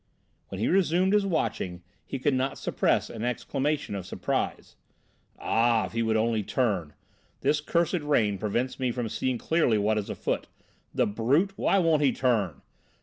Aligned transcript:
When 0.47 0.57
he 0.59 0.67
resumed 0.67 1.13
his 1.13 1.27
watching 1.27 1.83
he 2.03 2.17
could 2.17 2.33
not 2.33 2.57
suppress 2.57 3.07
an 3.07 3.23
exclamation 3.23 3.93
of 3.93 4.07
surprise. 4.07 4.75
"Ah, 5.37 5.85
if 5.85 5.91
he 5.91 6.01
would 6.01 6.17
only 6.17 6.41
turn! 6.41 6.93
This 7.41 7.61
cursed 7.61 7.93
rain 8.01 8.39
prevents 8.39 8.79
me 8.79 8.89
from 8.91 9.09
seeing 9.09 9.37
clearly 9.37 9.77
what 9.77 9.99
is 9.99 10.09
afoot. 10.09 10.47
The 10.91 11.05
brute! 11.05 11.53
Why 11.55 11.77
won't 11.77 12.01
he 12.01 12.11
turn! 12.11 12.63